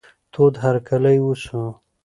تود 0.33 0.53
هرکلی 0.63 1.17
وسو. 1.21 1.61